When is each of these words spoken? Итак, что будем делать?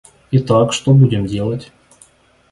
Итак, 0.31 0.73
что 0.73 0.95
будем 0.95 1.27
делать? 1.27 1.71